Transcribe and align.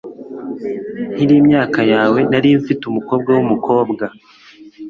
Nkiri 1.11 1.33
imyaka 1.41 1.79
yawe 1.93 2.19
nari 2.31 2.49
mfite 2.61 2.81
umukobwa 2.85 3.29
wumukobwa 3.35 4.05